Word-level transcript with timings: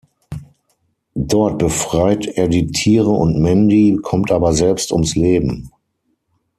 Dort 1.13 1.59
befreit 1.59 2.25
er 2.25 2.47
die 2.47 2.65
Tiere 2.71 3.11
und 3.11 3.39
Mendy, 3.39 3.99
kommt 4.01 4.31
aber 4.31 4.51
selbst 4.51 4.91
ums 4.91 5.13
Leben. 5.15 5.69